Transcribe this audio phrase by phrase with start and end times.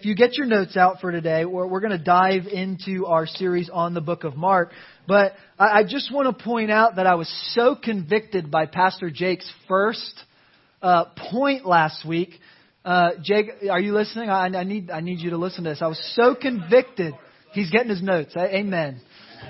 [0.00, 3.26] if you get your notes out for today, we're, we're going to dive into our
[3.26, 4.72] series on the book of Mark.
[5.06, 9.10] But I, I just want to point out that I was so convicted by Pastor
[9.10, 10.18] Jake's first
[10.80, 12.30] uh, point last week.
[12.82, 14.30] Uh, Jake, are you listening?
[14.30, 15.82] I, I need I need you to listen to this.
[15.82, 17.12] I was so convicted.
[17.52, 18.34] He's getting his notes.
[18.38, 19.02] Amen.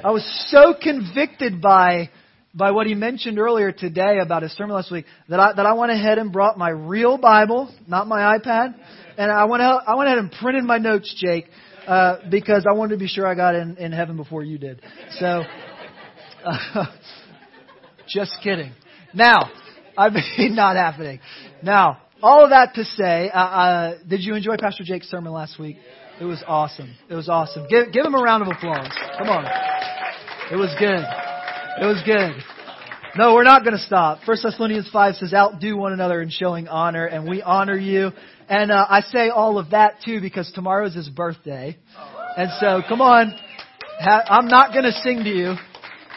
[0.02, 2.10] I was so convicted by
[2.54, 5.72] by what he mentioned earlier today about his sermon last week that I, that I
[5.74, 8.74] went ahead and brought my real Bible, not my iPad,
[9.16, 11.46] and I went out, I went ahead and printed my notes, Jake,
[11.86, 14.82] uh, because I wanted to be sure I got in, in heaven before you did.
[15.18, 15.44] So,
[16.44, 16.86] uh,
[18.08, 18.72] just kidding.
[19.14, 19.50] Now,
[19.96, 21.20] I mean, not happening.
[21.62, 25.58] Now, all of that to say, uh, uh, did you enjoy Pastor Jake's sermon last
[25.58, 25.76] week?
[26.20, 26.94] It was awesome.
[27.08, 27.66] It was awesome.
[27.68, 28.92] Give, give him a round of applause.
[29.18, 29.44] Come on.
[30.52, 31.29] It was good.
[31.78, 32.42] It was good.
[33.16, 34.20] No, we're not going to stop.
[34.24, 38.10] First Thessalonians 5 says, outdo one another in showing honor, and we honor you.
[38.48, 41.76] And uh, I say all of that too because tomorrow is his birthday.
[42.36, 43.34] And so, come on.
[44.00, 45.54] Ha- I'm not going to sing to you.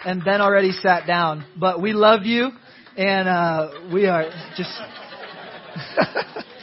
[0.05, 1.45] And Ben already sat down.
[1.57, 2.49] But we love you,
[2.97, 4.25] and uh, we are
[4.57, 4.71] just.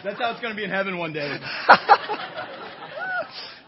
[0.04, 1.38] That's how it's going to be in heaven one day.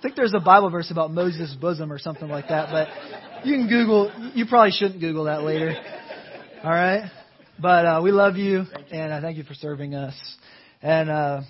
[0.02, 3.54] I think there's a Bible verse about Moses' bosom or something like that, but you
[3.54, 4.10] can Google.
[4.34, 5.76] You probably shouldn't Google that later.
[6.64, 7.08] All right,
[7.56, 10.14] but uh, we love you, and I thank you for serving us.
[10.82, 11.42] And uh,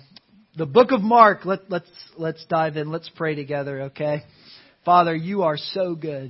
[0.55, 1.45] the book of Mark.
[1.45, 2.91] Let, let's let's dive in.
[2.91, 3.81] Let's pray together.
[3.85, 4.21] Okay,
[4.85, 6.29] Father, you are so good.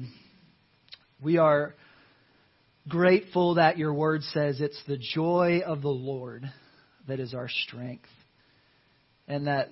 [1.21, 1.75] We are
[2.87, 6.49] grateful that your word says it's the joy of the Lord
[7.09, 8.07] that is our strength,
[9.27, 9.67] and that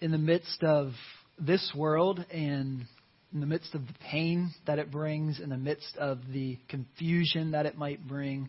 [0.00, 0.92] in the midst of
[1.40, 2.84] this world and
[3.32, 7.52] in the midst of the pain that it brings, in the midst of the confusion
[7.52, 8.48] that it might bring,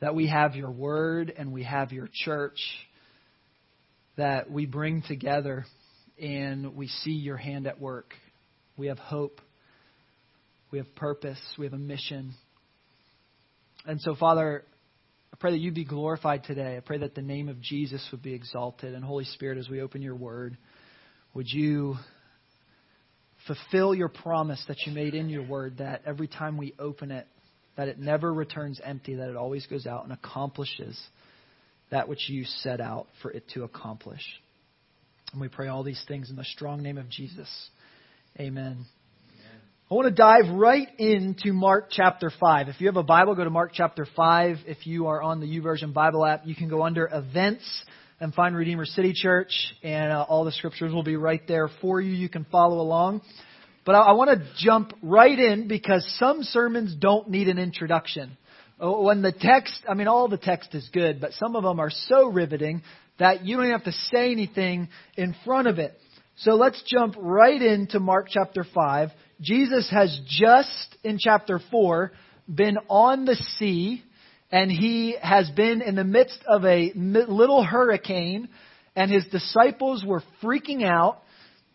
[0.00, 2.58] that we have your word and we have your church
[4.16, 5.64] that we bring together
[6.20, 8.14] and we see your hand at work.
[8.76, 9.40] We have hope.
[10.70, 11.40] We have purpose.
[11.58, 12.34] We have a mission.
[13.86, 14.64] And so, Father,
[15.32, 16.76] I pray that you be glorified today.
[16.76, 18.94] I pray that the name of Jesus would be exalted.
[18.94, 20.56] And, Holy Spirit, as we open your word,
[21.34, 21.96] would you
[23.46, 27.26] fulfill your promise that you made in your word that every time we open it,
[27.76, 30.98] that it never returns empty, that it always goes out and accomplishes
[31.90, 34.22] that which you set out for it to accomplish.
[35.32, 37.48] And we pray all these things in the strong name of Jesus.
[38.38, 38.86] Amen.
[39.90, 42.68] I want to dive right into Mark chapter 5.
[42.68, 44.58] If you have a Bible, go to Mark chapter 5.
[44.66, 47.64] If you are on the YouVersion Bible app, you can go under events
[48.20, 49.52] and find Redeemer City Church,
[49.82, 52.12] and uh, all the scriptures will be right there for you.
[52.12, 53.22] You can follow along.
[53.84, 58.36] But I, I want to jump right in because some sermons don't need an introduction.
[58.80, 61.78] Oh, when the text, I mean, all the text is good, but some of them
[61.78, 62.82] are so riveting
[63.18, 65.98] that you don't even have to say anything in front of it.
[66.36, 69.10] So let's jump right into Mark chapter 5.
[69.40, 72.12] Jesus has just in chapter 4
[72.52, 74.02] been on the sea
[74.50, 78.48] and he has been in the midst of a little hurricane,
[78.94, 81.22] and his disciples were freaking out,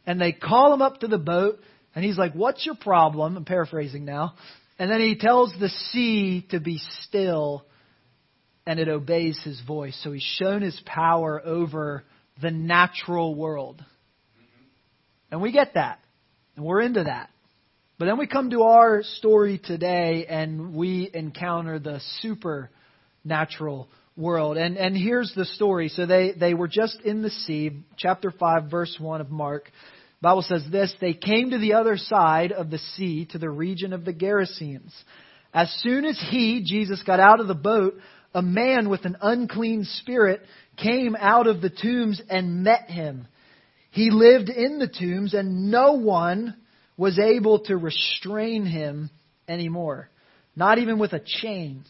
[0.05, 1.59] and they call him up to the boat,
[1.95, 3.35] and he's like, What's your problem?
[3.35, 4.35] I'm paraphrasing now.
[4.77, 7.65] And then he tells the sea to be still,
[8.65, 9.99] and it obeys his voice.
[10.03, 12.05] So he's shown his power over
[12.41, 13.83] the natural world.
[15.31, 15.99] And we get that,
[16.55, 17.29] and we're into that.
[17.99, 24.55] But then we come to our story today and we encounter the supernatural world.
[24.55, 25.89] And, and here's the story.
[25.89, 29.69] So they, they were just in the sea, chapter 5, verse 1 of Mark.
[30.21, 33.91] Bible says this They came to the other side of the sea, to the region
[33.91, 34.93] of the Gerasenes.
[35.53, 37.95] As soon as he, Jesus, got out of the boat,
[38.33, 40.39] a man with an unclean spirit
[40.77, 43.27] came out of the tombs and met him.
[43.91, 46.55] He lived in the tombs, and no one
[46.99, 49.09] was able to restrain him
[49.47, 50.09] anymore,
[50.53, 51.85] not even with a chain,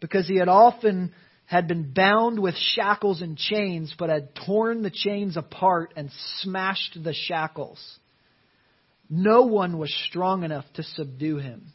[0.00, 1.14] because he had often
[1.46, 6.10] had been bound with shackles and chains, but had torn the chains apart and
[6.40, 7.80] smashed the shackles.
[9.08, 11.72] No one was strong enough to subdue him.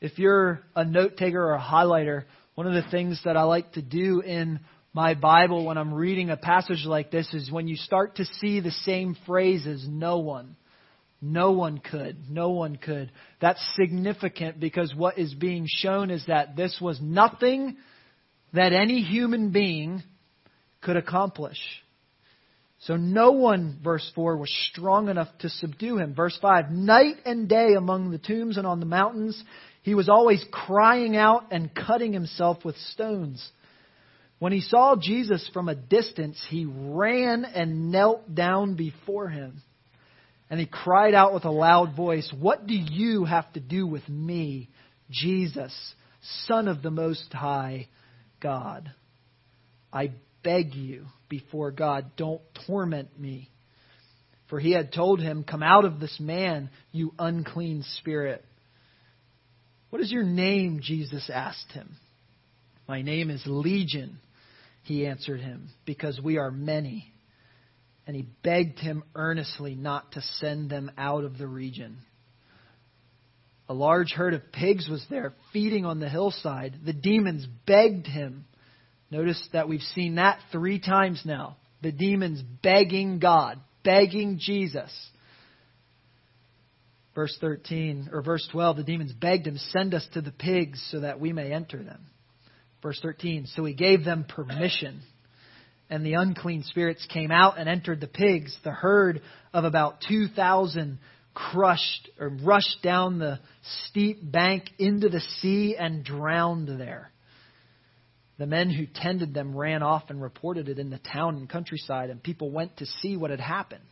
[0.00, 3.72] If you're a note taker or a highlighter, one of the things that I like
[3.72, 4.60] to do in
[4.94, 8.60] my Bible when I'm reading a passage like this is when you start to see
[8.60, 10.54] the same phrases, no one,
[11.22, 12.28] no one could.
[12.28, 13.12] No one could.
[13.40, 17.76] That's significant because what is being shown is that this was nothing
[18.52, 20.02] that any human being
[20.80, 21.58] could accomplish.
[22.80, 26.14] So no one, verse 4, was strong enough to subdue him.
[26.16, 29.40] Verse 5, night and day among the tombs and on the mountains,
[29.82, 33.48] he was always crying out and cutting himself with stones.
[34.40, 39.62] When he saw Jesus from a distance, he ran and knelt down before him.
[40.52, 44.06] And he cried out with a loud voice, What do you have to do with
[44.06, 44.68] me,
[45.10, 45.74] Jesus,
[46.46, 47.88] Son of the Most High
[48.38, 48.92] God?
[49.90, 50.12] I
[50.44, 53.48] beg you before God, don't torment me.
[54.50, 58.44] For he had told him, Come out of this man, you unclean spirit.
[59.88, 60.80] What is your name?
[60.82, 61.96] Jesus asked him.
[62.86, 64.18] My name is Legion,
[64.82, 67.11] he answered him, because we are many
[68.06, 71.98] and he begged him earnestly not to send them out of the region.
[73.68, 76.80] A large herd of pigs was there feeding on the hillside.
[76.84, 78.44] The demons begged him.
[79.10, 81.56] Notice that we've seen that three times now.
[81.80, 84.90] The demons begging God, begging Jesus.
[87.14, 91.00] Verse 13, or verse 12, the demons begged him, Send us to the pigs so
[91.00, 92.06] that we may enter them.
[92.82, 95.02] Verse 13, so he gave them permission
[95.92, 98.56] and the unclean spirits came out and entered the pigs.
[98.64, 99.20] The herd
[99.52, 100.98] of about 2,000
[101.34, 103.40] crushed or rushed down the
[103.88, 107.12] steep bank into the sea and drowned there.
[108.38, 112.08] The men who tended them ran off and reported it in the town and countryside,
[112.08, 113.84] and people went to see what had happened.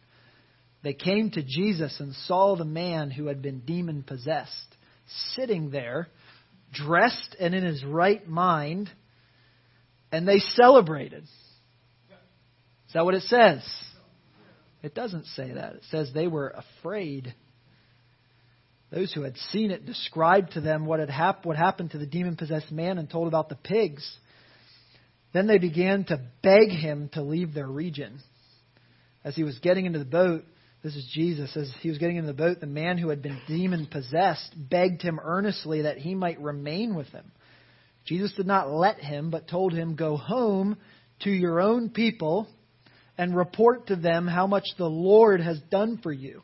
[0.83, 4.75] They came to Jesus and saw the man who had been demon possessed
[5.35, 6.09] sitting there,
[6.73, 8.89] dressed and in his right mind,
[10.11, 11.25] and they celebrated.
[12.91, 13.63] Is that what it says?
[14.83, 15.75] It doesn't say that.
[15.75, 17.33] It says they were afraid.
[18.91, 22.07] Those who had seen it described to them what had hap- what happened to the
[22.07, 24.13] demon possessed man and told about the pigs.
[25.33, 28.19] Then they began to beg him to leave their region.
[29.23, 30.43] As he was getting into the boat,
[30.83, 33.41] this is Jesus, as he was getting into the boat, the man who had been
[33.47, 37.31] demon possessed begged him earnestly that he might remain with him.
[38.05, 40.77] Jesus did not let him, but told him, Go home
[41.21, 42.49] to your own people
[43.21, 46.41] and report to them how much the Lord has done for you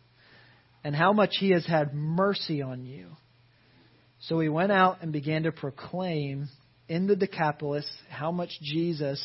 [0.84, 3.06] and how much he has had mercy on you.
[4.20, 6.48] So he went out and began to proclaim
[6.86, 9.24] in the Decapolis how much Jesus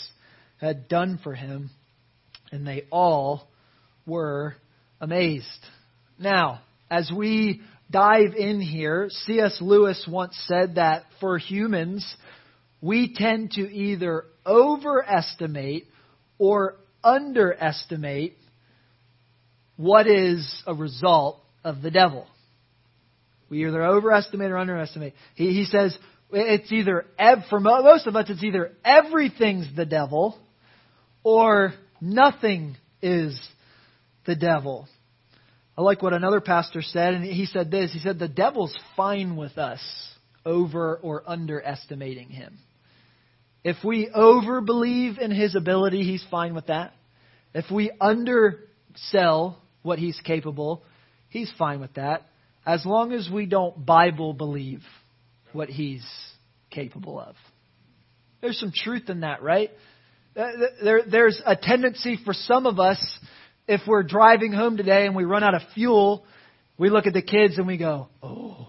[0.61, 1.71] had done for him,
[2.53, 3.49] and they all
[4.05, 4.55] were
[5.01, 5.45] amazed.
[6.17, 7.59] Now, as we
[7.91, 9.57] dive in here, C.S.
[9.59, 12.15] Lewis once said that for humans,
[12.79, 15.87] we tend to either overestimate
[16.39, 18.37] or underestimate
[19.77, 22.27] what is a result of the devil.
[23.49, 25.13] We either overestimate or underestimate.
[25.35, 25.97] He, he says
[26.31, 27.05] it's either,
[27.49, 30.37] for most of us, it's either everything's the devil
[31.23, 33.39] or nothing is
[34.25, 34.87] the devil.
[35.77, 37.91] I like what another pastor said, and he said this.
[37.91, 39.81] He said, The devil's fine with us
[40.45, 42.57] over or underestimating him.
[43.63, 46.93] If we overbelieve in his ability, he's fine with that.
[47.53, 50.83] If we undersell what he's capable,
[51.29, 52.27] he's fine with that.
[52.65, 54.81] As long as we don't Bible believe
[55.53, 56.05] what he's
[56.69, 57.35] capable of.
[58.41, 59.69] There's some truth in that, right?
[60.33, 62.99] There, there's a tendency for some of us,
[63.67, 66.25] if we're driving home today and we run out of fuel,
[66.77, 68.60] we look at the kids and we go, oh,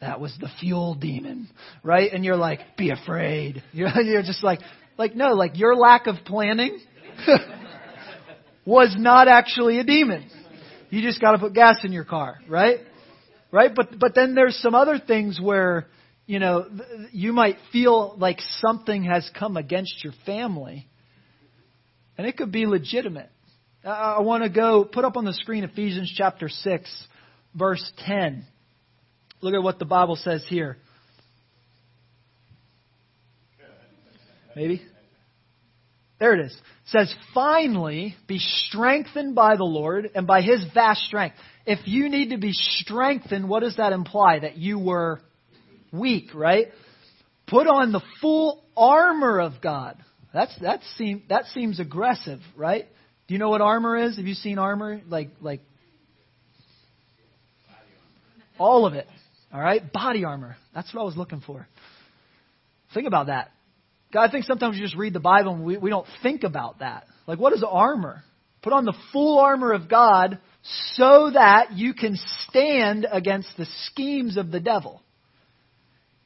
[0.00, 1.48] that was the fuel demon,
[1.82, 2.12] right?
[2.12, 3.62] And you're like, be afraid.
[3.72, 4.60] You're, you're just like,
[4.96, 6.78] like, no, like your lack of planning
[8.64, 10.28] was not actually a demon.
[10.90, 12.80] You just got to put gas in your car, right?
[13.50, 13.72] Right?
[13.74, 15.86] But, but then there's some other things where,
[16.26, 16.66] you know,
[17.12, 20.88] you might feel like something has come against your family.
[22.16, 23.30] And it could be legitimate.
[23.84, 27.06] I want to go put up on the screen Ephesians chapter 6,
[27.54, 28.44] verse 10.
[29.40, 30.76] Look at what the Bible says here.
[34.56, 34.82] Maybe?
[36.18, 36.52] There it is.
[36.52, 41.36] It says, finally, be strengthened by the Lord and by his vast strength.
[41.64, 44.40] If you need to be strengthened, what does that imply?
[44.40, 45.20] That you were
[45.92, 46.68] weak, right?
[47.46, 50.02] Put on the full armor of God.
[50.34, 52.86] That's that seem that seems aggressive, right?
[53.26, 54.16] Do you know what armor is?
[54.16, 55.00] Have you seen armor?
[55.08, 55.60] Like like
[58.58, 59.06] all of it.
[59.52, 59.92] All right?
[59.92, 60.56] Body armor.
[60.74, 61.66] That's what I was looking for.
[62.94, 63.50] Think about that.
[64.12, 66.78] God, I think sometimes we just read the Bible and we, we don't think about
[66.78, 67.06] that.
[67.26, 68.22] Like, what is armor?
[68.62, 70.38] Put on the full armor of God
[70.94, 75.02] so that you can stand against the schemes of the devil.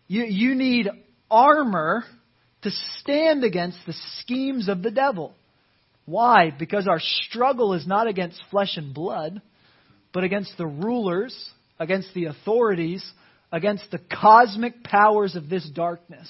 [0.07, 0.89] You, you need
[1.31, 2.05] armor
[2.63, 5.35] to stand against the schemes of the devil.
[6.05, 6.51] Why?
[6.57, 9.41] Because our struggle is not against flesh and blood,
[10.13, 11.35] but against the rulers,
[11.83, 13.05] against the authorities,
[13.51, 16.29] against the cosmic powers of this darkness,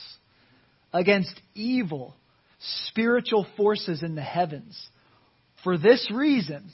[0.92, 2.16] against evil,
[2.88, 4.80] spiritual forces in the heavens.
[5.62, 6.71] For this reason,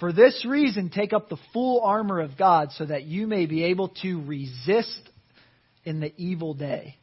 [0.00, 3.64] for this reason, take up the full armor of God so that you may be
[3.64, 5.10] able to resist
[5.84, 6.96] in the evil day.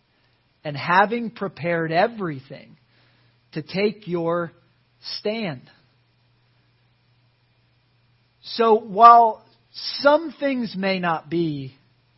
[0.63, 2.77] And having prepared everything,
[3.53, 4.51] to take your
[5.19, 5.61] stand.
[8.43, 9.45] So while
[9.99, 11.73] some things may not be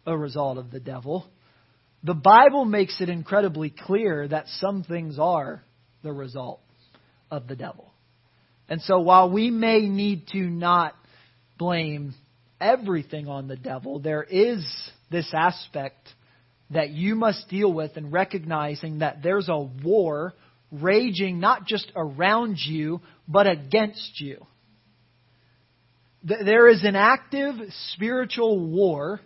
[0.06, 1.26] a result of the devil,
[2.04, 5.64] the Bible makes it incredibly clear that some things are
[6.04, 6.60] the result
[7.32, 7.94] of the devil.
[8.68, 10.96] And so while we may need to not
[11.58, 12.14] blame
[12.60, 14.66] everything on the devil, there is
[15.12, 16.10] this aspect
[16.72, 20.34] that you must deal with in recognizing that there's a war
[20.72, 24.46] raging not just around you, but against you.
[26.24, 27.56] There is an active
[27.92, 29.20] spiritual war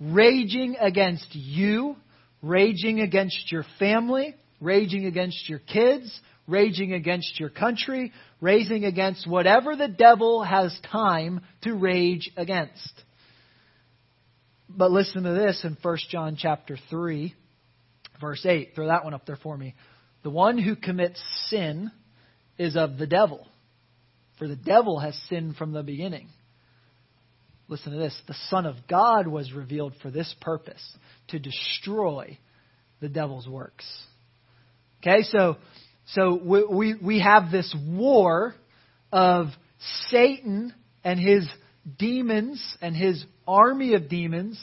[0.00, 1.94] raging against you,
[2.42, 9.76] raging against your family, raging against your kids, raging against your country, raging against whatever
[9.76, 12.92] the devil has time to rage against.
[14.68, 17.32] But listen to this in 1 John chapter 3,
[18.20, 18.70] verse 8.
[18.74, 19.74] Throw that one up there for me.
[20.24, 21.92] The one who commits sin
[22.58, 23.46] is of the devil,
[24.38, 26.28] for the devil has sinned from the beginning.
[27.68, 28.18] Listen to this.
[28.26, 30.82] The Son of God was revealed for this purpose,
[31.28, 32.38] to destroy
[33.00, 33.86] the devil's works.
[35.00, 35.56] Okay, so
[36.08, 38.54] so we, we, we have this war
[39.12, 39.46] of
[40.08, 41.48] Satan and his
[41.98, 44.62] demons and his army of demons,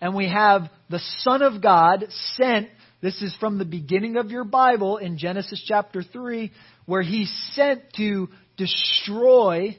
[0.00, 2.68] and we have the Son of God sent
[3.02, 6.52] this is from the beginning of your Bible in Genesis chapter 3,
[6.86, 9.76] where he sent to destroy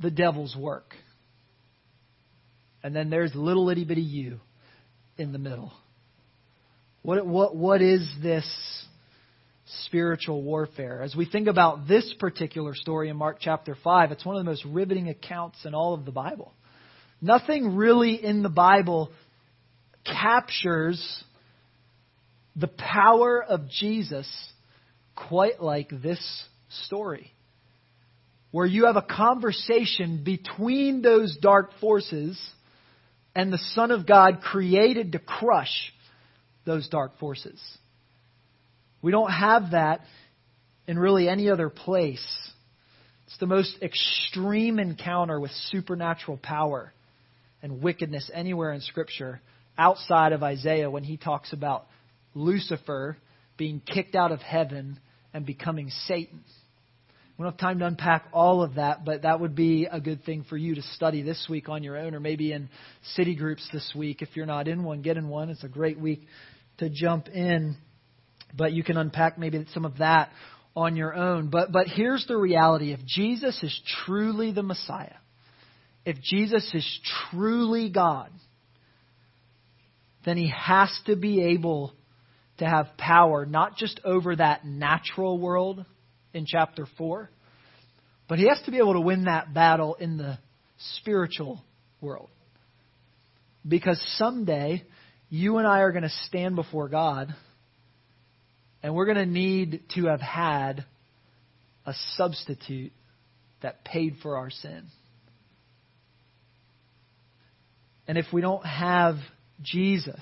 [0.00, 0.94] the devil's work.
[2.82, 4.40] And then there's little itty bitty you
[5.16, 5.72] in the middle.
[7.02, 8.46] What, what, what is this
[9.86, 11.02] spiritual warfare?
[11.02, 14.50] As we think about this particular story in Mark chapter 5, it's one of the
[14.50, 16.52] most riveting accounts in all of the Bible.
[17.20, 19.10] Nothing really in the Bible
[20.04, 21.24] captures
[22.56, 24.28] the power of Jesus
[25.14, 26.20] quite like this
[26.86, 27.33] story,
[28.54, 32.40] where you have a conversation between those dark forces
[33.34, 35.92] and the Son of God created to crush
[36.64, 37.60] those dark forces.
[39.02, 40.02] We don't have that
[40.86, 42.24] in really any other place.
[43.26, 46.92] It's the most extreme encounter with supernatural power
[47.60, 49.40] and wickedness anywhere in Scripture
[49.76, 51.86] outside of Isaiah when he talks about
[52.36, 53.16] Lucifer
[53.56, 55.00] being kicked out of heaven
[55.32, 56.44] and becoming Satan.
[57.36, 60.24] We don't have time to unpack all of that, but that would be a good
[60.24, 62.68] thing for you to study this week on your own, or maybe in
[63.14, 64.22] city groups this week.
[64.22, 65.50] If you're not in one, get in one.
[65.50, 66.22] It's a great week
[66.78, 67.76] to jump in,
[68.56, 70.30] but you can unpack maybe some of that
[70.76, 71.48] on your own.
[71.50, 75.16] But but here's the reality: if Jesus is truly the Messiah,
[76.04, 77.00] if Jesus is
[77.30, 78.30] truly God,
[80.24, 81.94] then he has to be able
[82.58, 85.84] to have power not just over that natural world
[86.34, 87.30] in chapter 4,
[88.28, 90.38] but he has to be able to win that battle in the
[90.98, 91.62] spiritual
[92.00, 92.28] world.
[93.66, 94.82] Because someday,
[95.30, 97.34] you and I are going to stand before God,
[98.82, 100.84] and we're going to need to have had
[101.86, 102.92] a substitute
[103.62, 104.84] that paid for our sin.
[108.06, 109.16] And if we don't have
[109.62, 110.20] Jesus,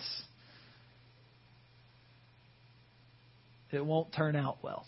[3.72, 4.86] it won't turn out well.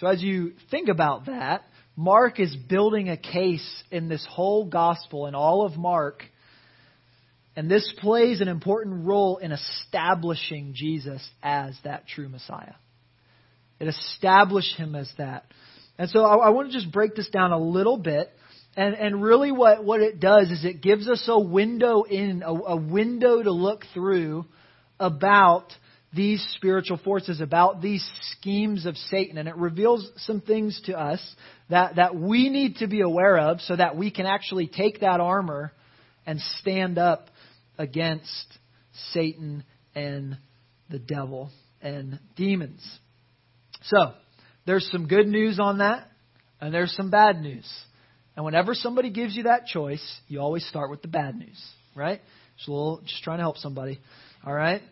[0.00, 1.62] So as you think about that,
[1.94, 6.22] Mark is building a case in this whole gospel and all of Mark.
[7.54, 12.72] And this plays an important role in establishing Jesus as that true Messiah.
[13.78, 15.44] It established him as that.
[15.98, 18.30] And so I, I want to just break this down a little bit.
[18.78, 22.54] And, and really what, what it does is it gives us a window in, a,
[22.54, 24.46] a window to look through
[24.98, 25.66] about
[26.12, 29.38] these spiritual forces, about these schemes of Satan.
[29.38, 31.20] And it reveals some things to us
[31.68, 35.20] that, that we need to be aware of so that we can actually take that
[35.20, 35.72] armor
[36.26, 37.28] and stand up
[37.78, 38.46] against
[39.12, 39.64] Satan
[39.94, 40.36] and
[40.90, 41.50] the devil
[41.80, 42.82] and demons.
[43.82, 44.12] So,
[44.66, 46.06] there's some good news on that,
[46.60, 47.68] and there's some bad news.
[48.36, 51.60] And whenever somebody gives you that choice, you always start with the bad news,
[51.94, 52.20] right?
[52.56, 54.00] Just little, just trying to help somebody.
[54.46, 54.82] All right?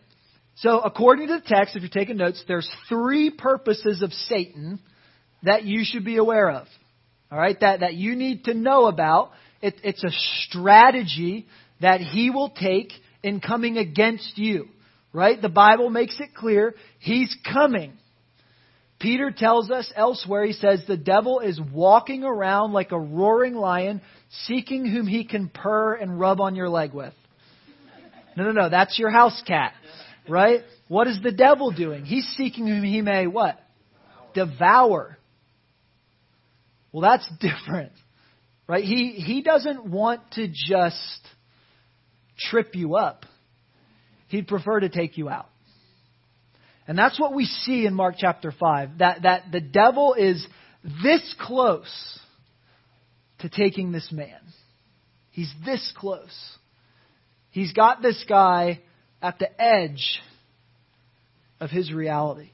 [0.61, 4.79] So, according to the text, if you're taking notes, there's three purposes of Satan
[5.43, 6.67] that you should be aware of.
[7.31, 9.31] All right, that, that you need to know about.
[9.61, 10.11] It, it's a
[10.47, 11.47] strategy
[11.79, 12.91] that he will take
[13.23, 14.67] in coming against you.
[15.13, 15.41] Right?
[15.41, 17.93] The Bible makes it clear he's coming.
[18.99, 24.01] Peter tells us elsewhere, he says, the devil is walking around like a roaring lion,
[24.43, 27.13] seeking whom he can purr and rub on your leg with.
[28.35, 29.73] No, no, no, that's your house cat.
[30.29, 30.61] Right?
[30.87, 32.05] What is the devil doing?
[32.05, 33.59] He's seeking whom he may what?
[34.33, 35.17] Devour.
[36.91, 37.91] Well, that's different.
[38.67, 38.83] Right?
[38.83, 41.21] He, he doesn't want to just
[42.37, 43.25] trip you up.
[44.27, 45.49] He'd prefer to take you out.
[46.87, 50.45] And that's what we see in Mark chapter 5 that, that the devil is
[51.03, 52.19] this close
[53.39, 54.39] to taking this man.
[55.31, 56.57] He's this close.
[57.51, 58.81] He's got this guy
[59.21, 60.21] at the edge
[61.59, 62.51] of his reality.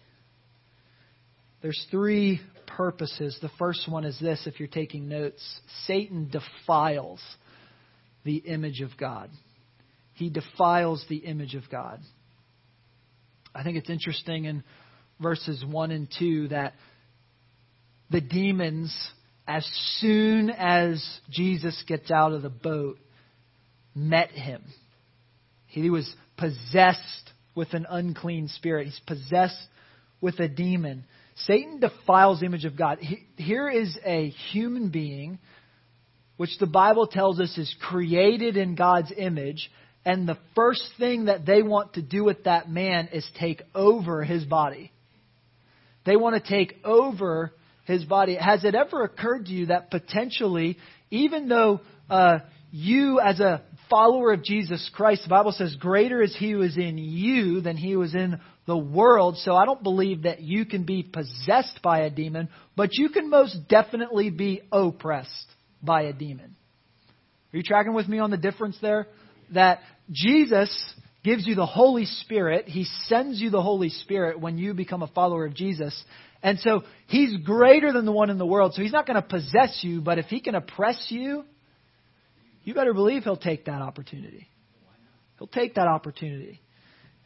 [1.61, 3.37] There's three purposes.
[3.41, 5.41] The first one is this if you're taking notes
[5.85, 7.21] Satan defiles
[8.23, 9.29] the image of God.
[10.13, 11.99] He defiles the image of God.
[13.53, 14.63] I think it's interesting in
[15.21, 16.73] verses 1 and 2 that
[18.09, 18.95] the demons,
[19.47, 19.65] as
[19.99, 22.97] soon as Jesus gets out of the boat,
[23.93, 24.63] met him.
[25.67, 29.67] He was possessed with an unclean spirit, he's possessed
[30.21, 31.05] with a demon.
[31.35, 32.99] Satan defiles the image of God.
[33.37, 35.39] Here is a human being,
[36.37, 39.71] which the Bible tells us is created in God's image,
[40.05, 44.23] and the first thing that they want to do with that man is take over
[44.23, 44.91] his body.
[46.05, 47.51] They want to take over
[47.85, 48.35] his body.
[48.35, 50.77] Has it ever occurred to you that potentially,
[51.09, 52.39] even though uh,
[52.75, 56.77] you as a follower of Jesus Christ, the Bible says, greater is he who is
[56.77, 59.37] in you than he is in the world.
[59.37, 63.29] So I don't believe that you can be possessed by a demon, but you can
[63.29, 65.47] most definitely be oppressed
[65.81, 66.55] by a demon.
[67.53, 69.07] Are you tracking with me on the difference there?
[69.53, 69.79] That
[70.11, 70.69] Jesus
[71.23, 72.67] gives you the Holy Spirit.
[72.67, 76.03] He sends you the Holy Spirit when you become a follower of Jesus.
[76.43, 78.73] And so he's greater than the one in the world.
[78.73, 81.45] So he's not going to possess you, but if he can oppress you,
[82.65, 84.47] you better believe he'll take that opportunity.
[85.37, 86.59] He'll take that opportunity.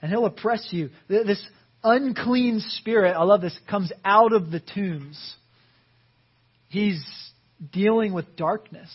[0.02, 0.90] And he'll oppress you.
[1.08, 1.44] This
[1.84, 5.36] unclean spirit, I love this, comes out of the tombs.
[6.68, 7.04] He's
[7.72, 8.90] dealing with darkness.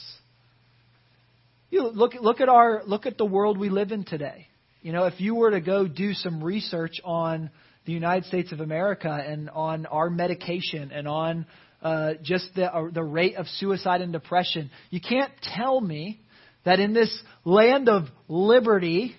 [1.70, 4.46] You look, look at our look at the world we live in today.
[4.80, 7.50] You know, if you were to go do some research on
[7.84, 11.46] the United States of America and on our medication and on
[11.82, 16.20] uh, just the uh, the rate of suicide and depression, you can't tell me
[16.64, 19.14] that in this land of liberty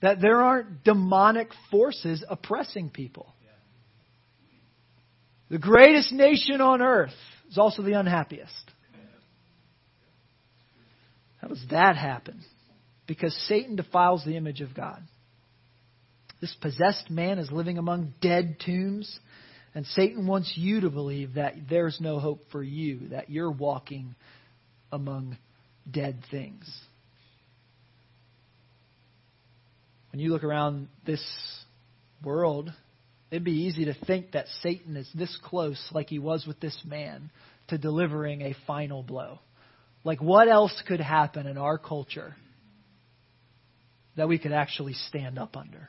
[0.00, 3.34] that there aren't demonic forces oppressing people.
[5.50, 7.14] The greatest nation on earth
[7.50, 8.70] is also the unhappiest.
[11.40, 12.40] How does that happen?
[13.06, 15.02] Because Satan defiles the image of God.
[16.40, 19.18] This possessed man is living among dead tombs,
[19.74, 24.14] and Satan wants you to believe that there's no hope for you, that you're walking
[24.92, 25.36] among
[25.90, 26.70] dead things.
[30.12, 31.24] When you look around this
[32.24, 32.72] world,
[33.30, 36.78] it'd be easy to think that Satan is this close, like he was with this
[36.84, 37.30] man,
[37.68, 39.38] to delivering a final blow.
[40.04, 42.34] Like, what else could happen in our culture
[44.16, 45.88] that we could actually stand up under?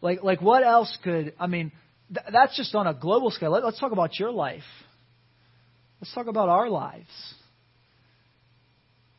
[0.00, 1.72] Like, like what else could, I mean,
[2.08, 3.50] th- that's just on a global scale.
[3.50, 4.62] Let, let's talk about your life.
[6.00, 7.08] Let's talk about our lives.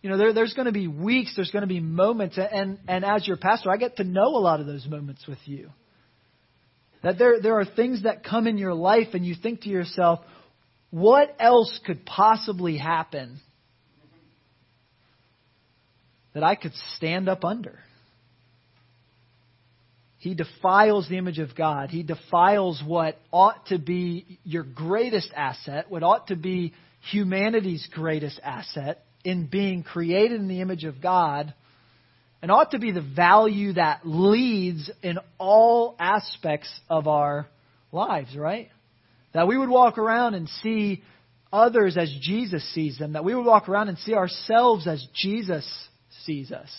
[0.06, 3.04] You know, there, there's going to be weeks, there's going to be moments, and, and
[3.04, 5.72] as your pastor, I get to know a lot of those moments with you.
[7.02, 10.20] That there, there are things that come in your life, and you think to yourself,
[10.91, 13.39] what else could possibly happen
[16.36, 17.80] that I could stand up under?
[20.20, 21.89] He defiles the image of God.
[21.89, 26.76] He defiles what ought to be your greatest asset, what ought to be
[27.10, 31.54] humanity's greatest asset, in being created in the image of God
[32.42, 37.48] and ought to be the value that leads in all aspects of our
[37.92, 38.70] lives, right?
[39.34, 41.04] That we would walk around and see
[41.52, 45.68] others as Jesus sees them, that we would walk around and see ourselves as Jesus
[46.24, 46.70] sees us.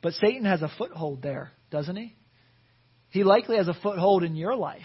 [0.00, 2.16] But Satan has a foothold there, doesn't he?
[3.10, 4.80] He likely has a foothold in your life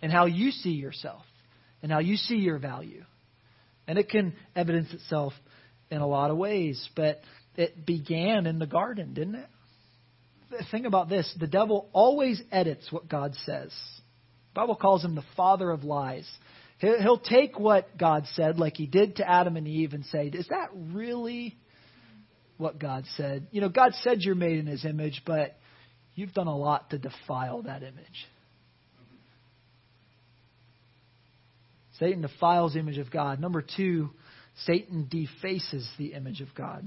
[0.00, 1.24] and how you see yourself
[1.82, 3.04] and how you see your value.
[3.86, 5.32] And it can evidence itself
[5.90, 7.20] in a lot of ways, but
[7.56, 9.48] it began in the garden, didn't it?
[10.70, 13.70] Think about this the devil always edits what God says.
[14.54, 16.28] The Bible calls him the father of lies.
[16.78, 20.48] He'll take what God said, like he did to Adam and Eve, and say, Is
[20.48, 21.56] that really
[22.56, 23.46] what God said?
[23.52, 25.56] You know, God said you're made in his image, but
[26.14, 28.26] you've done a lot to defile that image.
[32.02, 33.38] Satan defiles the image of God.
[33.38, 34.10] Number two,
[34.66, 36.84] Satan defaces the image of God.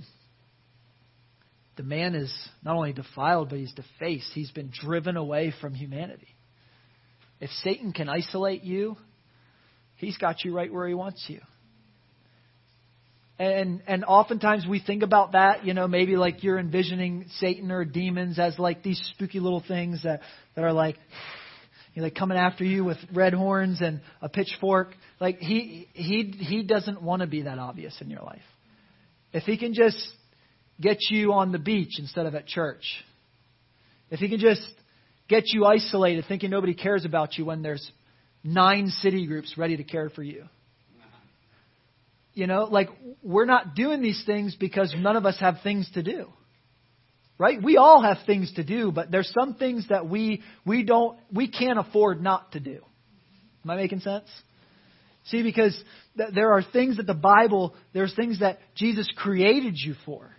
[1.78, 2.34] The man is
[2.65, 4.32] not only defiled, but he's defaced.
[4.34, 6.28] He's been driven away from humanity.
[7.39, 8.97] If Satan can isolate you,
[9.95, 11.39] he's got you right where he wants you.
[13.39, 17.86] And and oftentimes we think about that, you know, maybe like you're envisioning Satan or
[17.86, 20.21] demons as like these spooky little things that,
[20.56, 20.97] that are like
[21.95, 24.89] you know, like coming after you with red horns and a pitchfork.
[25.19, 28.43] Like he he he doesn't want to be that obvious in your life.
[29.34, 29.97] If he can just
[30.79, 32.84] get you on the beach instead of at church.
[34.12, 34.62] If he can just
[35.29, 37.89] get you isolated thinking nobody cares about you when there's
[38.43, 40.45] nine city groups ready to care for you.
[42.34, 42.89] You know, like
[43.23, 46.27] we're not doing these things because none of us have things to do.
[47.38, 47.62] Right?
[47.62, 51.50] We all have things to do, but there's some things that we we don't we
[51.50, 52.80] can't afford not to do.
[53.63, 54.30] Am I making sense?
[55.26, 55.76] See, because
[56.17, 60.32] th- there are things that the Bible, there's things that Jesus created you for.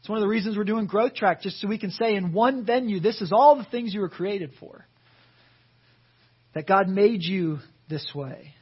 [0.00, 2.32] It's one of the reasons we're doing Growth Track, just so we can say in
[2.32, 4.86] one venue, this is all the things you were created for.
[6.54, 8.54] That God made you this way.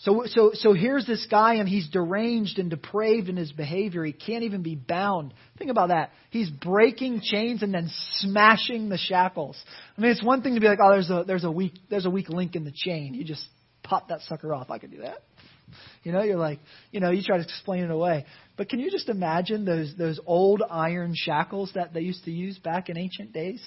[0.00, 4.04] So, so, so here's this guy, and he's deranged and depraved in his behavior.
[4.04, 5.32] He can't even be bound.
[5.56, 6.10] Think about that.
[6.28, 9.56] He's breaking chains and then smashing the shackles.
[9.96, 12.04] I mean, it's one thing to be like, oh, there's a there's a weak there's
[12.04, 13.14] a weak link in the chain.
[13.14, 13.44] You just
[13.82, 14.70] pop that sucker off.
[14.70, 15.22] I could do that.
[16.02, 16.60] You know, you're like,
[16.92, 18.26] you know, you try to explain it away.
[18.56, 22.58] But can you just imagine those those old iron shackles that they used to use
[22.58, 23.62] back in ancient days?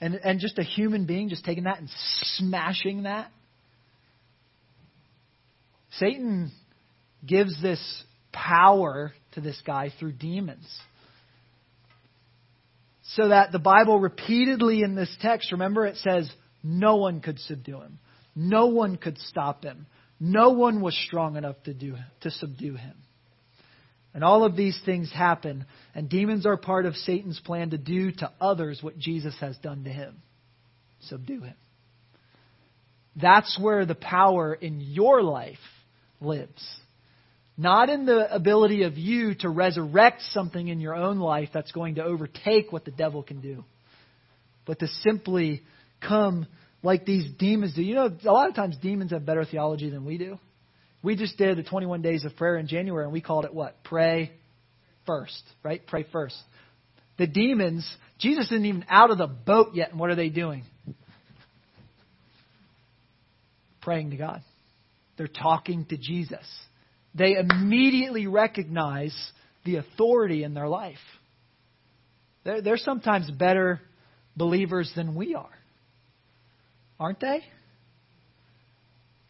[0.00, 1.88] And and just a human being just taking that and
[2.36, 3.32] smashing that
[5.92, 6.52] Satan
[7.24, 7.80] gives this
[8.32, 10.66] power to this guy through demons.
[13.14, 16.30] So that the Bible repeatedly in this text, remember it says,
[16.62, 17.98] no one could subdue him.
[18.34, 19.86] No one could stop him.
[20.18, 22.94] No one was strong enough to do to subdue him.
[24.12, 28.12] And all of these things happen, and demons are part of Satan's plan to do
[28.12, 30.22] to others what Jesus has done to him.
[31.00, 31.54] Subdue him.
[33.14, 35.58] That's where the power in your life
[36.20, 36.64] lives.
[37.58, 41.94] Not in the ability of you to resurrect something in your own life that's going
[41.94, 43.64] to overtake what the devil can do,
[44.66, 45.62] but to simply
[46.06, 46.46] come
[46.82, 47.82] like these demons do.
[47.82, 50.38] You know, a lot of times demons have better theology than we do.
[51.02, 53.82] We just did the 21 days of prayer in January, and we called it what?
[53.84, 54.32] Pray
[55.06, 55.80] first, right?
[55.86, 56.36] Pray first.
[57.16, 60.64] The demons, Jesus isn't even out of the boat yet, and what are they doing?
[63.80, 64.42] Praying to God.
[65.16, 66.46] They're talking to Jesus.
[67.14, 69.14] They immediately recognize
[69.64, 70.98] the authority in their life.
[72.44, 73.80] They're, they're sometimes better
[74.36, 75.58] believers than we are,
[77.00, 77.42] aren't they?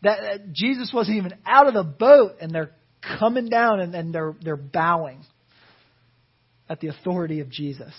[0.03, 2.72] That, that Jesus wasn't even out of the boat, and they're
[3.18, 5.22] coming down and, and they're they're bowing
[6.68, 7.92] at the authority of Jesus.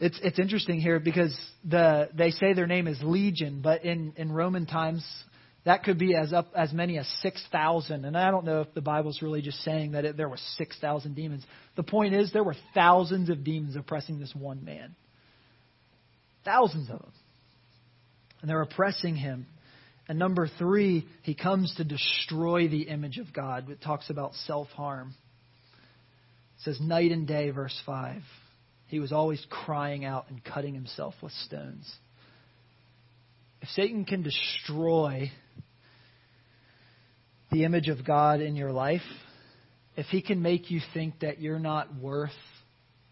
[0.00, 4.30] It's it's interesting here because the they say their name is Legion, but in in
[4.30, 5.04] Roman times
[5.64, 8.04] that could be as up as many as 6,000.
[8.04, 11.14] And I don't know if the Bible's really just saying that it, there were 6,000
[11.14, 11.44] demons.
[11.76, 14.94] The point is, there were thousands of demons oppressing this one man.
[16.44, 17.12] Thousands of them.
[18.42, 19.46] And they're oppressing him.
[20.06, 23.70] And number three, he comes to destroy the image of God.
[23.70, 25.14] It talks about self harm.
[26.58, 28.20] It says, night and day, verse 5.
[28.88, 31.90] He was always crying out and cutting himself with stones.
[33.64, 35.32] If Satan can destroy
[37.50, 39.00] the image of God in your life,
[39.96, 42.36] if he can make you think that you're not worth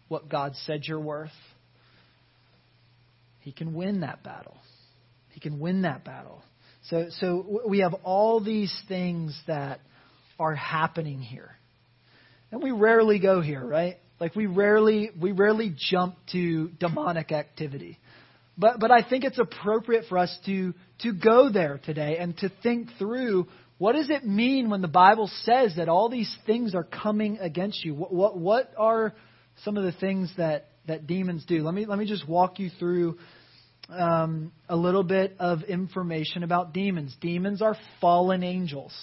[0.09, 1.31] what God said you're worth,
[3.39, 4.55] he can win that battle.
[5.29, 6.43] He can win that battle.
[6.83, 9.79] So, so we have all these things that
[10.37, 11.49] are happening here.
[12.51, 13.97] And we rarely go here, right?
[14.19, 17.97] Like we rarely we rarely jump to demonic activity.
[18.57, 22.51] But, but I think it's appropriate for us to, to go there today and to
[22.61, 26.83] think through what does it mean when the Bible says that all these things are
[26.83, 27.95] coming against you?
[27.95, 29.13] What, what, what are
[29.63, 31.63] some of the things that, that demons do?
[31.63, 33.17] Let me, let me just walk you through
[33.89, 37.15] um, a little bit of information about demons.
[37.19, 38.93] Demons are fallen angels.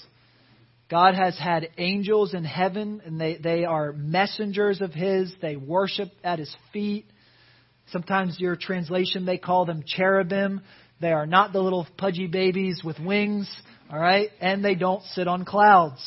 [0.88, 5.32] God has had angels in heaven, and they, they are messengers of His.
[5.40, 7.06] They worship at His feet.
[7.92, 10.62] Sometimes your translation may call them cherubim.
[11.00, 13.50] They are not the little pudgy babies with wings,
[13.90, 14.30] all right?
[14.40, 16.00] And they don't sit on clouds,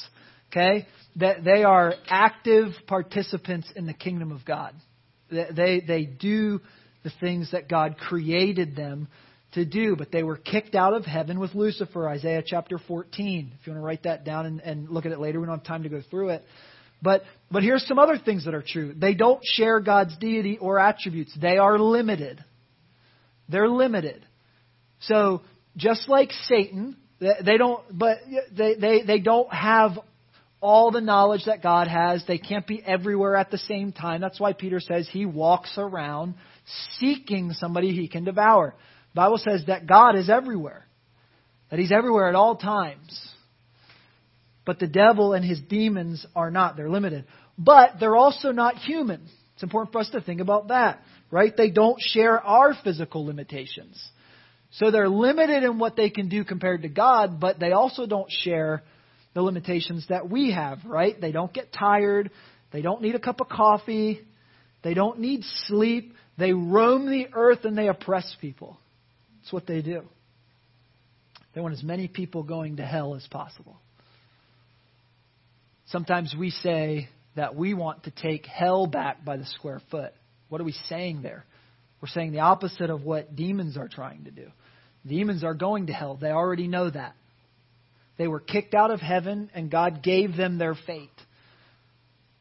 [0.52, 0.88] okay?
[1.17, 4.74] That they are active participants in the kingdom of God.
[5.30, 6.62] They, they do
[7.04, 9.08] the things that God created them
[9.54, 13.52] to do, but they were kicked out of heaven with Lucifer, Isaiah chapter 14.
[13.60, 15.58] If you want to write that down and, and look at it later, we don't
[15.58, 16.43] have time to go through it.
[17.04, 18.94] But, but here's some other things that are true.
[18.96, 21.38] They don't share God's deity or attributes.
[21.39, 22.44] They are limited.
[23.50, 24.26] They're limited.
[25.02, 25.42] So,
[25.76, 28.20] just like Satan, they don't, but
[28.56, 30.00] they, they, they don't have
[30.62, 32.24] all the knowledge that God has.
[32.26, 34.22] They can't be everywhere at the same time.
[34.22, 36.36] That's why Peter says he walks around
[37.00, 38.76] seeking somebody he can devour.
[39.13, 40.86] The Bible says that God is everywhere,
[41.70, 43.33] that he's everywhere at all times.
[44.65, 46.78] But the devil and his demons are not.
[46.78, 47.26] They're limited.
[47.58, 49.28] But they're also not human.
[49.56, 51.56] It's important for us to think about that, right?
[51.56, 54.02] They don't share our physical limitations.
[54.71, 58.32] So they're limited in what they can do compared to God, but they also don't
[58.32, 58.84] share
[59.34, 61.19] the limitations that we have, right?
[61.19, 62.32] They don't get tired.
[62.71, 64.21] They don't need a cup of coffee.
[64.84, 66.13] They don't need sleep.
[66.38, 68.80] They roam the earth and they oppress people.
[69.41, 70.04] That's what they do.
[71.54, 73.78] They want as many people going to hell as possible.
[75.94, 80.12] Sometimes we say that we want to take hell back by the square foot.
[80.50, 81.46] What are we saying there?
[82.02, 84.48] We're saying the opposite of what demons are trying to do.
[85.06, 86.18] Demons are going to hell.
[86.20, 87.16] They already know that.
[88.18, 91.12] They were kicked out of heaven, and God gave them their fate.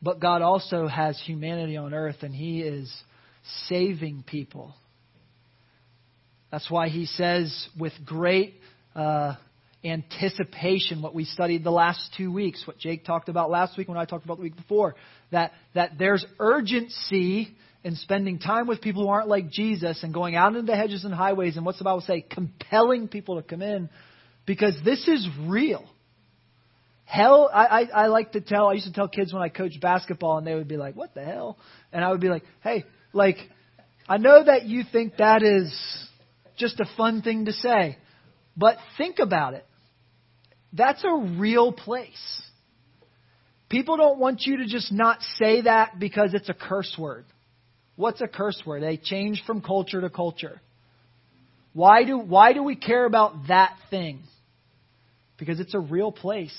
[0.01, 2.91] But God also has humanity on earth, and He is
[3.69, 4.75] saving people.
[6.51, 8.55] That's why He says with great
[8.97, 9.35] uh,
[9.85, 13.99] anticipation what we studied the last two weeks, what Jake talked about last week when
[13.99, 14.95] I talked about the week before,
[15.31, 20.37] that, that there's urgency in spending time with people who aren't like Jesus and going
[20.37, 22.21] out into the hedges and highways and what's the Bible say?
[22.21, 23.91] Compelling people to come in
[24.47, 25.85] because this is real.
[27.05, 29.81] Hell, I, I, I like to tell, I used to tell kids when I coached
[29.81, 31.59] basketball and they would be like, what the hell?
[31.93, 33.37] And I would be like, hey, like,
[34.09, 35.75] I know that you think that is
[36.57, 37.99] just a fun thing to say,
[38.57, 39.67] but think about it.
[40.73, 42.43] That's a real place.
[43.69, 47.25] People don't want you to just not say that because it's a curse word.
[47.97, 48.83] What's a curse word?
[48.83, 50.61] They change from culture to culture.
[51.73, 54.21] Why do, why do we care about that thing?
[55.39, 56.57] Because it's a real place,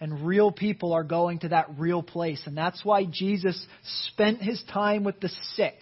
[0.00, 2.42] and real people are going to that real place.
[2.46, 3.66] And that's why Jesus
[4.08, 5.74] spent his time with the sick.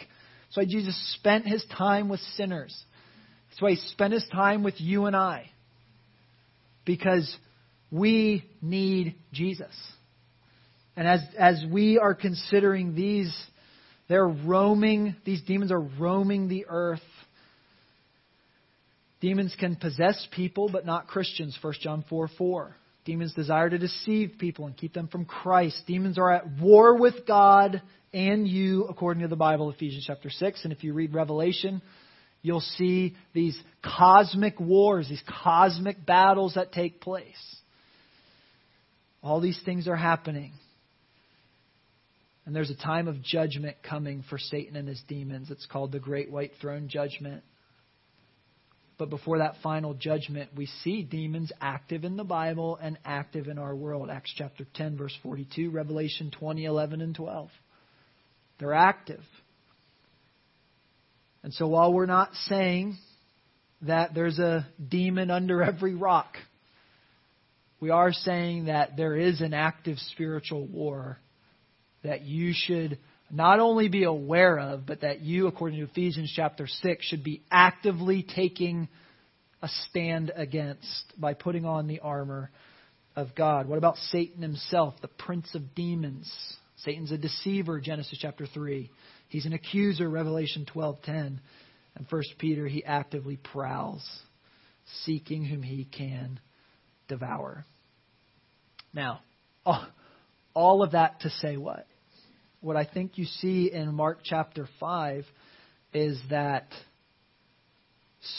[0.46, 2.76] That's why Jesus spent his time with sinners.
[3.50, 5.50] That's why he spent his time with you and I.
[6.84, 7.32] Because
[7.92, 9.74] we need Jesus.
[10.96, 13.32] And as, as we are considering these,
[14.08, 17.00] they're roaming, these demons are roaming the earth.
[19.20, 22.76] Demons can possess people, but not Christians, 1 John 4 4.
[23.04, 25.82] Demons desire to deceive people and keep them from Christ.
[25.86, 27.82] Demons are at war with God
[28.14, 30.64] and you, according to the Bible, Ephesians chapter 6.
[30.64, 31.82] And if you read Revelation,
[32.42, 37.56] you'll see these cosmic wars, these cosmic battles that take place.
[39.22, 40.52] All these things are happening.
[42.44, 45.50] And there's a time of judgment coming for Satan and his demons.
[45.50, 47.44] It's called the Great White Throne Judgment.
[48.98, 53.58] But before that final judgment, we see demons active in the Bible and active in
[53.58, 54.10] our world.
[54.10, 57.48] Acts chapter 10, verse 42, Revelation 20, 11, and 12.
[58.58, 59.22] They're active.
[61.42, 62.96] And so while we're not saying
[63.82, 66.36] that there's a demon under every rock,
[67.82, 71.18] we are saying that there is an active spiritual war
[72.04, 72.96] that you should
[73.28, 77.42] not only be aware of, but that you, according to Ephesians chapter 6, should be
[77.50, 78.88] actively taking
[79.62, 82.52] a stand against by putting on the armor
[83.16, 83.66] of God.
[83.66, 86.32] What about Satan himself, the prince of demons?
[86.84, 88.90] Satan's a deceiver, Genesis chapter 3.
[89.26, 91.40] He's an accuser, Revelation 12:10.
[91.96, 94.08] And 1 Peter, he actively prowls,
[95.04, 96.38] seeking whom he can
[97.08, 97.66] devour.
[98.94, 99.20] Now,
[100.54, 101.86] all of that to say what?
[102.60, 105.24] What I think you see in Mark chapter 5
[105.94, 106.68] is that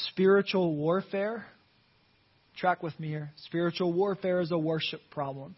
[0.10, 1.46] spiritual warfare,
[2.56, 5.56] track with me here, spiritual warfare is a worship problem.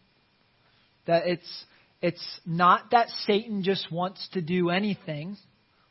[1.05, 1.65] That it's
[2.01, 5.37] it's not that Satan just wants to do anything.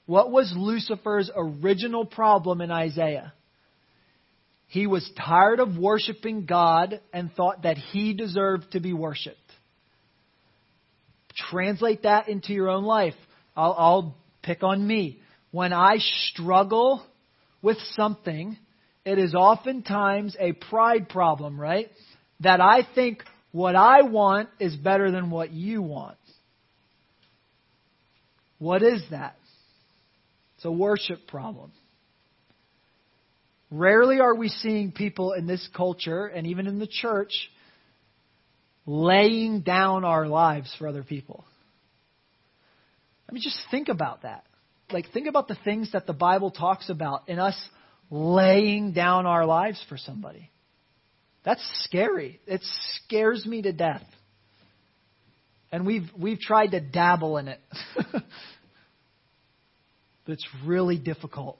[0.07, 3.33] What was Lucifer's original problem in Isaiah?
[4.75, 9.39] He was tired of worshiping God and thought that he deserved to be worshiped.
[11.49, 13.15] Translate that into your own life.
[13.57, 15.21] I'll, I'll pick on me.
[15.53, 15.99] When I
[16.33, 17.07] struggle
[17.63, 18.59] with something,
[19.05, 21.89] it is oftentimes a pride problem, right?
[22.41, 26.19] That I think what I want is better than what you want.
[28.59, 29.37] What is that?
[30.57, 31.71] It's a worship problem.
[33.71, 37.33] Rarely are we seeing people in this culture and even in the church
[38.87, 41.45] laying down our lives for other people.
[43.29, 44.45] I mean, just think about that.
[44.91, 47.57] Like, think about the things that the Bible talks about in us
[48.11, 50.51] laying down our lives for somebody.
[51.45, 52.41] That's scary.
[52.47, 52.61] It
[53.05, 54.05] scares me to death.
[55.73, 57.61] And we've we've tried to dabble in it.
[58.13, 58.23] but
[60.29, 61.59] it's really difficult.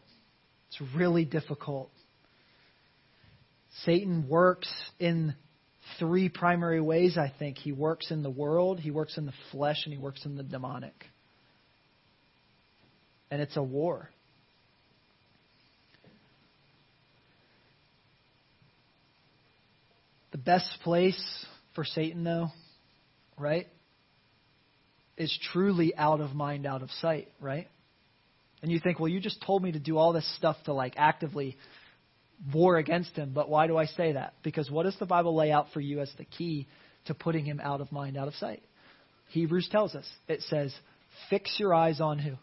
[0.69, 1.91] It's really difficult.
[3.83, 5.35] Satan works in
[5.99, 7.59] three primary ways, I think.
[7.59, 10.43] He works in the world, he works in the flesh, and he works in the
[10.43, 10.95] demonic.
[13.31, 14.11] And it's a war.
[20.33, 22.49] The best place for Satan, though,
[23.39, 23.69] right,
[25.17, 27.69] is truly out of mind, out of sight, right?
[28.63, 30.95] And you think, well, you just told me to do all this stuff to like
[30.97, 31.57] actively
[32.53, 33.33] war against him.
[33.35, 34.35] But why do I say that?
[34.43, 36.67] Because what does the Bible lay out for you as the key
[37.07, 38.63] to putting him out of mind, out of sight?
[39.31, 40.75] Hebrews tells us it says,
[41.31, 42.35] fix your eyes on who?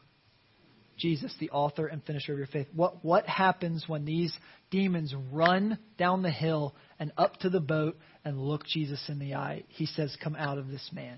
[0.97, 2.67] Jesus, the author and finisher of your faith.
[2.75, 4.31] What, what happens when these
[4.69, 9.33] demons run down the hill and up to the boat and look Jesus in the
[9.33, 9.63] eye?
[9.69, 11.17] He says, Come out of this man.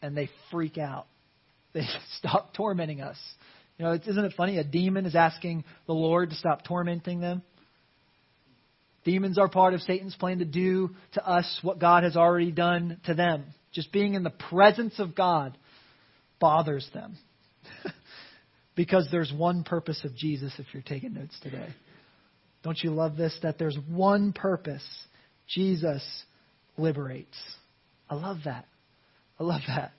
[0.00, 1.06] And they freak out.
[1.74, 1.82] They
[2.18, 3.18] stop tormenting us.
[3.78, 4.58] You know, isn't it funny?
[4.58, 7.42] A demon is asking the Lord to stop tormenting them.
[9.04, 13.00] Demons are part of Satan's plan to do to us what God has already done
[13.06, 13.44] to them.
[13.72, 15.56] Just being in the presence of God
[16.40, 17.16] bothers them.
[18.74, 21.68] because there's one purpose of Jesus, if you're taking notes today.
[22.64, 23.36] Don't you love this?
[23.42, 24.84] That there's one purpose.
[25.48, 26.02] Jesus
[26.76, 27.36] liberates.
[28.10, 28.66] I love that.
[29.38, 29.92] I love that.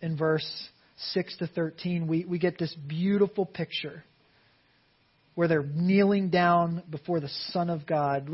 [0.00, 0.68] In verse
[1.12, 4.04] 6 to 13, we, we get this beautiful picture
[5.34, 8.28] where they're kneeling down before the Son of God.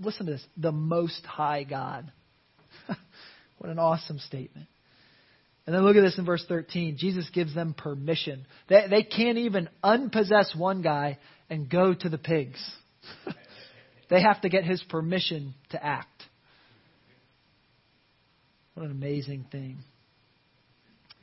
[0.00, 2.10] Listen to this the Most High God.
[3.58, 4.66] what an awesome statement.
[5.66, 6.96] And then look at this in verse 13.
[6.96, 8.46] Jesus gives them permission.
[8.68, 11.18] They, they can't even unpossess one guy
[11.50, 12.58] and go to the pigs.
[14.10, 16.22] they have to get his permission to act.
[18.74, 19.78] What an amazing thing.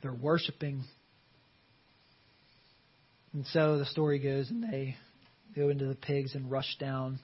[0.06, 0.84] They're worshiping.
[3.32, 4.94] And so the story goes, and they
[5.56, 7.18] go into the pigs and rush down.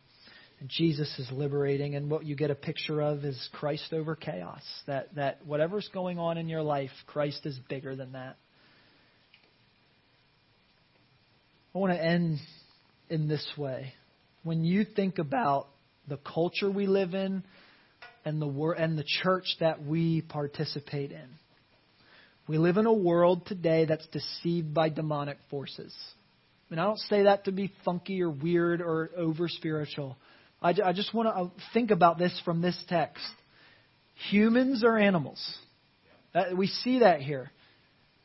[0.59, 4.64] And Jesus is liberating, and what you get a picture of is Christ over chaos.
[4.88, 8.37] That that whatever's going on in your life, Christ is bigger than that.
[11.77, 12.38] I want to end
[13.11, 13.92] in this way.
[14.42, 15.68] When you think about
[16.09, 17.45] the culture we live in
[18.25, 21.29] and the and the church that we participate in,
[22.48, 25.94] we live in a world today that's deceived by demonic forces.
[26.70, 30.16] And I don't say that to be funky or weird or over spiritual.
[30.61, 33.24] I, I just want to uh, think about this from this text.
[34.31, 35.40] Humans are animals.
[36.57, 37.50] We see that here.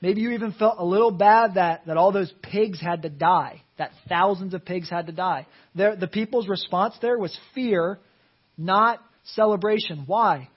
[0.01, 3.63] Maybe you even felt a little bad that, that all those pigs had to die,
[3.77, 5.47] that thousands of pigs had to die.
[5.75, 7.99] There, the people's response there was fear,
[8.57, 9.01] not
[9.33, 10.03] celebration.
[10.05, 10.49] Why?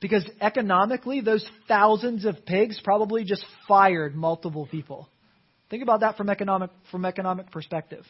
[0.00, 5.08] Because economically, those thousands of pigs probably just fired multiple people.
[5.70, 8.04] Think about that from economic from economic perspective.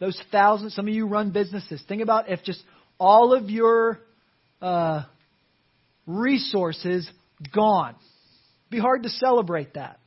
[0.00, 0.74] Those thousands.
[0.74, 1.82] Some of you run businesses.
[1.88, 2.62] Think about if just
[2.98, 4.00] all of your
[4.62, 5.04] uh,
[6.06, 7.08] resources
[7.54, 7.90] gone.
[7.90, 9.98] It'd be hard to celebrate that.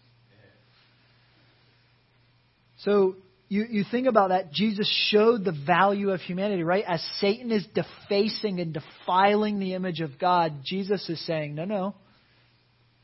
[2.80, 3.16] So
[3.52, 6.86] you, you think about that, Jesus showed the value of humanity, right?
[6.88, 11.96] As Satan is defacing and defiling the image of God, Jesus is saying, no, no.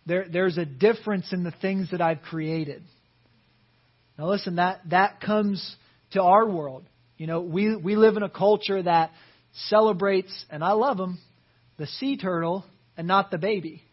[0.06, 2.82] There, there's a difference in the things that I've created.
[4.18, 5.76] Now listen, that, that comes
[6.12, 6.86] to our world.
[7.18, 9.12] You know, we, we live in a culture that
[9.66, 11.20] celebrates, and I love them,
[11.78, 12.64] the sea turtle
[12.96, 13.84] and not the baby.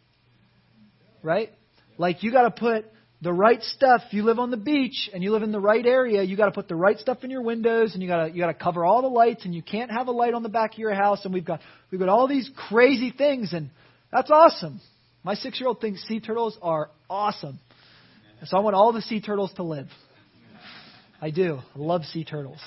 [1.20, 1.50] Right?
[1.98, 2.84] Like you gotta put
[3.24, 4.02] the right stuff.
[4.10, 6.22] You live on the beach and you live in the right area.
[6.22, 8.38] You got to put the right stuff in your windows and you got to you
[8.38, 10.74] got to cover all the lights and you can't have a light on the back
[10.74, 11.24] of your house.
[11.24, 11.60] And we've got
[11.90, 13.70] we've got all these crazy things and
[14.12, 14.80] that's awesome.
[15.24, 17.58] My six year old thinks sea turtles are awesome.
[18.40, 19.88] And so I want all the sea turtles to live.
[21.20, 21.60] I do.
[21.74, 22.60] I love sea turtles.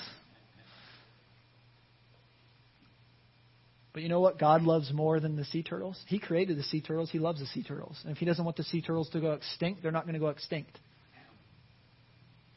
[3.98, 6.00] But you know what God loves more than the sea turtles?
[6.06, 7.10] He created the sea turtles.
[7.10, 7.98] He loves the sea turtles.
[8.04, 10.20] And if He doesn't want the sea turtles to go extinct, they're not going to
[10.20, 10.72] go extinct.
[10.74, 10.78] Do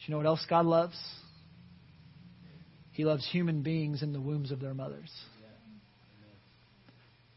[0.06, 0.96] you know what else God loves?
[2.92, 5.10] He loves human beings in the wombs of their mothers.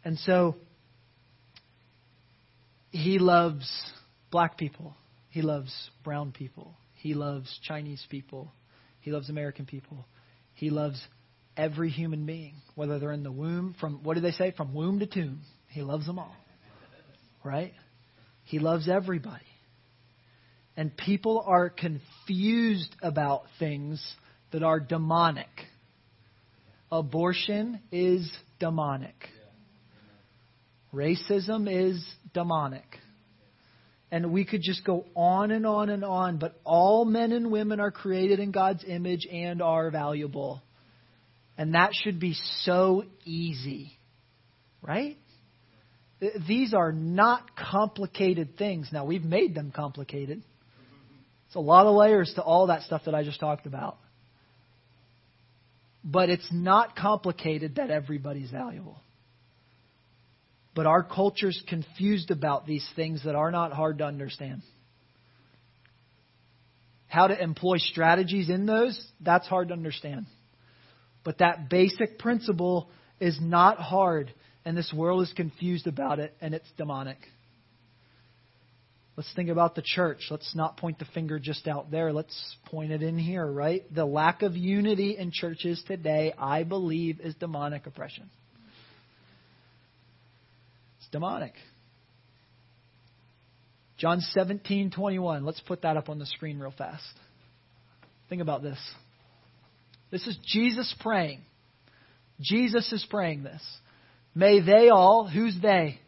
[0.04, 0.56] And so,
[2.90, 3.66] He loves
[4.30, 4.94] black people.
[5.30, 5.72] He loves
[6.04, 6.74] brown people.
[6.96, 8.52] He loves Chinese people.
[9.00, 10.04] He loves American people.
[10.52, 11.02] He loves
[11.56, 14.52] every human being, whether they're in the womb, from what do they say?
[14.56, 15.40] From womb to tomb.
[15.68, 16.34] He loves them all.
[17.42, 17.72] Right?
[18.44, 19.44] He loves everybody.
[20.76, 24.04] And people are confused about things
[24.50, 25.48] that are demonic.
[26.90, 29.14] Abortion is demonic.
[30.92, 32.84] Racism is demonic.
[34.10, 37.80] And we could just go on and on and on, but all men and women
[37.80, 40.62] are created in God's image and are valuable.
[41.56, 43.92] And that should be so easy,
[44.82, 45.16] right?
[46.48, 48.88] These are not complicated things.
[48.92, 50.42] Now, we've made them complicated.
[51.46, 53.98] It's a lot of layers to all that stuff that I just talked about.
[56.02, 58.98] But it's not complicated that everybody's valuable.
[60.74, 64.62] But our culture's confused about these things that are not hard to understand.
[67.06, 70.26] How to employ strategies in those, that's hard to understand.
[71.24, 74.32] But that basic principle is not hard,
[74.64, 77.18] and this world is confused about it, and it's demonic.
[79.16, 80.26] Let's think about the church.
[80.30, 82.12] Let's not point the finger just out there.
[82.12, 83.82] Let's point it in here, right?
[83.94, 88.28] The lack of unity in churches today, I believe, is demonic oppression.
[90.98, 91.52] It's demonic.
[93.98, 95.44] John 17, 21.
[95.44, 97.04] Let's put that up on the screen real fast.
[98.28, 98.78] Think about this.
[100.14, 101.40] This is Jesus praying.
[102.40, 103.60] Jesus is praying this.
[104.32, 105.98] May they all, who's they?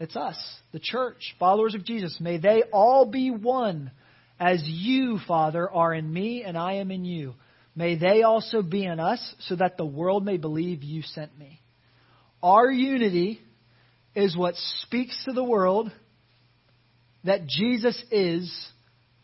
[0.00, 0.36] It's us,
[0.72, 2.18] the church, followers of Jesus.
[2.18, 3.92] May they all be one
[4.40, 7.34] as you, Father, are in me and I am in you.
[7.76, 11.60] May they also be in us so that the world may believe you sent me.
[12.42, 13.38] Our unity
[14.16, 15.92] is what speaks to the world
[17.22, 18.52] that Jesus is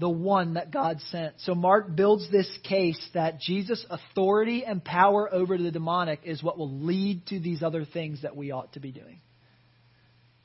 [0.01, 1.35] the one that God sent.
[1.41, 6.59] So Mark builds this case that Jesus' authority and power over the demonic is what
[6.59, 9.21] will lead to these other things that we ought to be doing.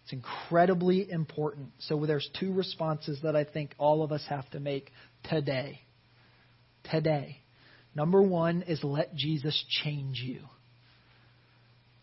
[0.03, 1.69] It's incredibly important.
[1.79, 4.91] So there's two responses that I think all of us have to make
[5.23, 5.79] today.
[6.91, 7.37] Today.
[7.95, 10.41] Number one is let Jesus change you.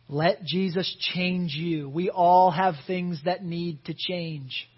[0.09, 1.89] Let Jesus change you.
[1.89, 4.69] We all have things that need to change.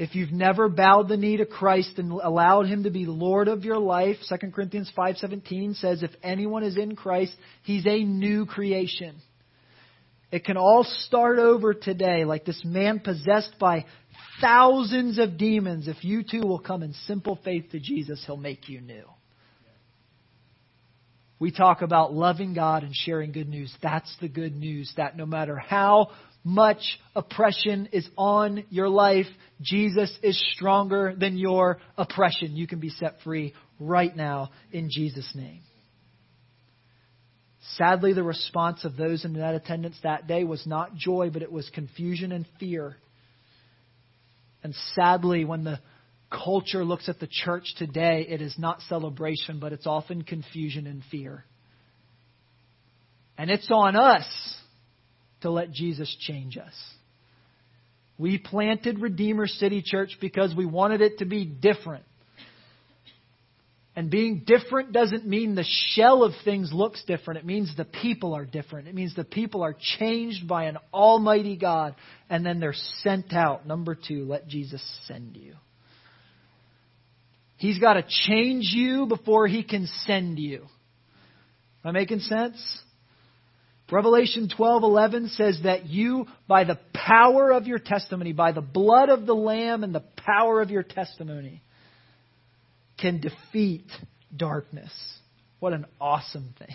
[0.00, 3.66] If you've never bowed the knee to Christ and allowed him to be Lord of
[3.66, 7.34] your life, 2 Corinthians 5:17 says if anyone is in Christ,
[7.64, 9.16] he's a new creation.
[10.32, 13.84] It can all start over today, like this man possessed by
[14.40, 15.86] thousands of demons.
[15.86, 19.04] If you too will come in simple faith to Jesus, he'll make you new.
[21.38, 23.70] We talk about loving God and sharing good news.
[23.82, 26.12] That's the good news that no matter how
[26.42, 29.26] much oppression is on your life,
[29.60, 32.56] Jesus is stronger than your oppression.
[32.56, 35.60] You can be set free right now in Jesus' name.
[37.76, 41.52] Sadly, the response of those in that attendance that day was not joy, but it
[41.52, 42.96] was confusion and fear.
[44.62, 45.78] And sadly, when the
[46.30, 51.02] culture looks at the church today, it is not celebration, but it's often confusion and
[51.10, 51.44] fear.
[53.36, 54.26] And it's on us
[55.42, 56.74] to let Jesus change us.
[58.18, 62.04] We planted Redeemer City Church because we wanted it to be different.
[63.96, 65.64] And being different doesn't mean the
[65.94, 67.40] shell of things looks different.
[67.40, 68.88] It means the people are different.
[68.88, 71.96] It means the people are changed by an almighty God
[72.28, 73.66] and then they're sent out.
[73.66, 75.54] Number two, let Jesus send you.
[77.56, 80.62] He's got to change you before he can send you.
[81.84, 82.56] Am I making sense?
[83.92, 89.26] Revelation 12:11 says that you by the power of your testimony, by the blood of
[89.26, 91.62] the lamb and the power of your testimony
[92.98, 93.86] can defeat
[94.34, 94.92] darkness.
[95.58, 96.74] What an awesome thing.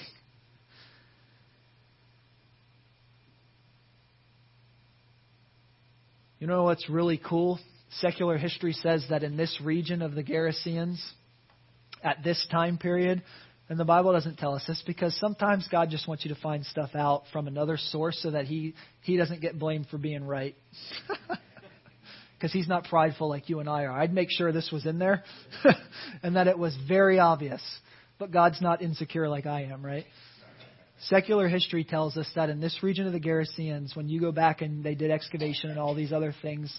[6.40, 7.60] You know what's really cool?
[8.02, 11.00] Secular history says that in this region of the Gerasenes,
[12.04, 13.24] at this time period,
[13.68, 16.66] and the Bible doesn't tell us this because sometimes God just wants you to find
[16.66, 20.56] stuff out from another source so that he, he doesn't get blamed for being right.
[22.38, 23.92] Because he's not prideful like you and I are.
[23.94, 25.24] I'd make sure this was in there
[26.22, 27.62] and that it was very obvious.
[28.20, 30.06] But God's not insecure like I am, right?
[31.08, 34.62] Secular history tells us that in this region of the Gerasenes, when you go back
[34.62, 36.78] and they did excavation and all these other things,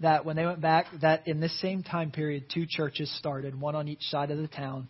[0.00, 3.76] that when they went back, that in this same time period, two churches started, one
[3.76, 4.88] on each side of the town,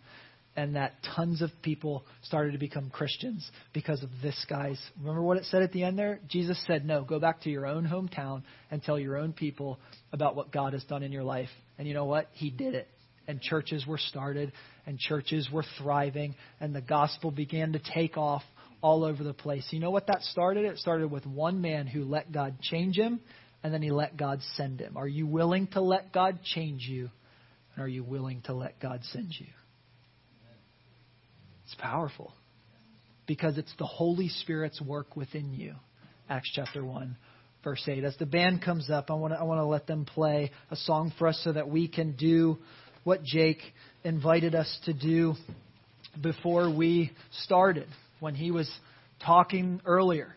[0.57, 4.81] and that tons of people started to become Christians because of this guy's.
[4.99, 6.19] Remember what it said at the end there?
[6.27, 8.41] Jesus said, No, go back to your own hometown
[8.71, 9.79] and tell your own people
[10.11, 11.49] about what God has done in your life.
[11.77, 12.27] And you know what?
[12.33, 12.89] He did it.
[13.27, 14.53] and churches were started,
[14.85, 18.41] and churches were thriving, and the gospel began to take off
[18.81, 19.67] all over the place.
[19.71, 20.63] You know what that started?
[20.63, 23.19] It started with one man who let God change him,
[23.63, 24.95] and then he let God send him.
[24.95, 27.09] Are you willing to let God change you?
[27.75, 29.47] And are you willing to let God send you?
[31.67, 32.31] It's powerful
[33.27, 35.73] because it's the Holy Spirit's work within you.
[36.29, 37.17] Acts chapter 1,
[37.61, 38.05] verse 8.
[38.05, 40.77] As the band comes up, I want to, I want to let them play a
[40.77, 42.57] song for us so that we can do
[43.03, 43.59] what Jake
[44.05, 45.33] invited us to do
[46.23, 47.11] before we
[47.43, 47.87] started
[48.21, 48.71] when he was
[49.25, 50.33] talking earlier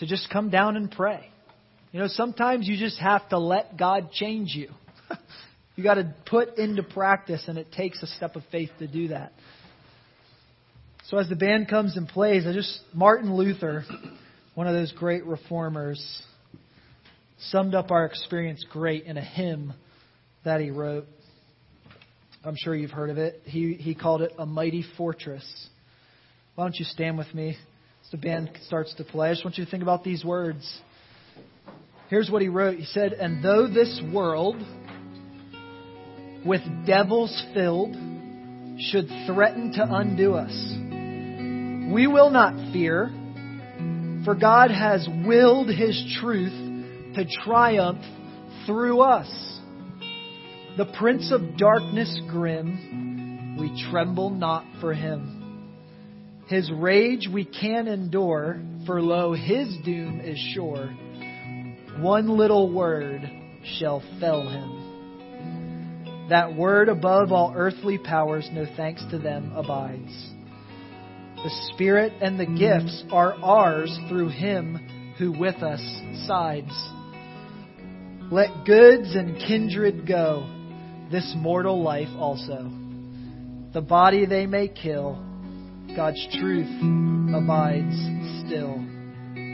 [0.00, 1.30] to just come down and pray.
[1.92, 4.68] You know, sometimes you just have to let God change you.
[5.76, 9.08] you got to put into practice, and it takes a step of faith to do
[9.08, 9.32] that.
[11.08, 13.84] So as the band comes and plays, I just Martin Luther
[14.58, 16.22] one of those great reformers,
[17.38, 19.72] summed up our experience great in a hymn
[20.44, 21.06] that he wrote.
[22.42, 23.40] I'm sure you've heard of it.
[23.44, 25.68] He, he called it A Mighty Fortress.
[26.56, 29.28] Why don't you stand with me as the band starts to play?
[29.28, 30.80] I just want you to think about these words.
[32.10, 32.78] Here's what he wrote.
[32.78, 34.56] He said, And though this world
[36.44, 37.94] with devils filled
[38.80, 40.87] should threaten to undo us,
[41.92, 43.10] we will not fear
[44.28, 46.52] for God has willed His truth
[47.14, 48.02] to triumph
[48.66, 49.28] through us.
[50.76, 55.64] The Prince of Darkness grim, we tremble not for him.
[56.48, 60.90] His rage we can endure, for lo, his doom is sure.
[61.98, 63.22] One little word
[63.78, 66.28] shall fell him.
[66.28, 70.37] That word above all earthly powers, no thanks to them, abides.
[71.44, 75.80] The Spirit and the gifts are ours through Him who with us
[76.26, 76.72] sides.
[78.30, 80.46] Let goods and kindred go,
[81.10, 82.70] this mortal life also.
[83.72, 85.14] The body they may kill,
[85.94, 86.68] God's truth
[87.34, 87.96] abides
[88.44, 88.74] still.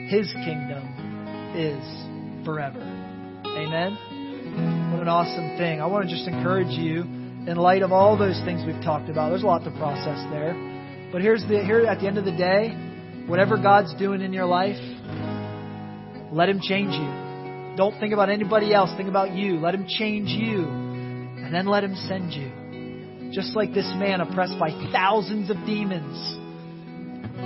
[0.09, 2.81] His kingdom is forever.
[3.45, 4.91] Amen.
[4.91, 5.81] What an awesome thing.
[5.81, 9.29] I want to just encourage you, in light of all those things we've talked about,
[9.29, 10.74] there's a lot to process there.
[11.15, 12.71] But here's the here at the end of the day,
[13.29, 14.83] whatever God's doing in your life,
[16.33, 17.77] let him change you.
[17.77, 19.61] Don't think about anybody else, think about you.
[19.61, 20.65] Let him change you.
[20.67, 23.31] And then let him send you.
[23.33, 26.19] Just like this man oppressed by thousands of demons.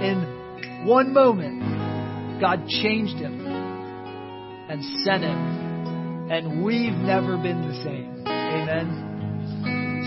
[0.01, 6.31] In one moment, God changed him and sent him.
[6.31, 8.25] And we've never been the same.
[8.27, 9.08] Amen.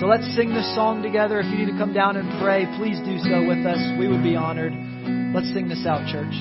[0.02, 1.40] So let's sing this song together.
[1.42, 3.78] If you need to come down and pray, please do so with us.
[4.02, 4.74] We would be honored.
[5.30, 6.34] Let's sing this out, church.